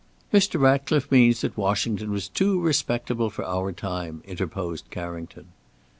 "Mr. 0.33 0.59
Ratcliffe 0.59 1.11
means 1.11 1.41
that 1.41 1.55
Washington 1.55 2.09
was 2.09 2.27
too 2.27 2.59
respectable 2.59 3.29
for 3.29 3.45
our 3.45 3.71
time," 3.71 4.23
interposed 4.25 4.89
Carrington. 4.89 5.49